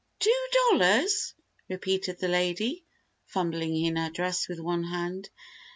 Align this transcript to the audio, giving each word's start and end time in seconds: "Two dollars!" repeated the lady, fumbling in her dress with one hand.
"Two 0.17 0.35
dollars!" 0.71 1.35
repeated 1.69 2.17
the 2.17 2.27
lady, 2.27 2.85
fumbling 3.27 3.75
in 3.85 3.97
her 3.97 4.09
dress 4.09 4.47
with 4.47 4.59
one 4.59 4.85
hand. 4.85 5.29